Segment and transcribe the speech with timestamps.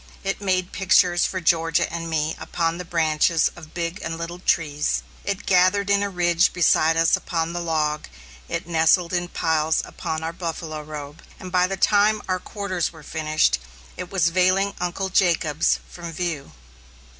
[0.23, 5.03] It made pictures for Georgia and me upon the branches of big and little trees;
[5.23, 8.07] it gathered in a ridge beside us upon the log;
[8.49, 13.03] it nestled in piles upon our buffalo robe; and by the time our quarters were
[13.03, 13.59] finished,
[13.95, 16.51] it was veiling Uncle Jacob's from view.